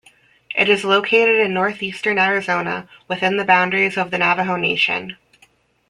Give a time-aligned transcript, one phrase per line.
[0.57, 5.15] It is located in northeastern Arizona within the boundaries of the Navajo Nation.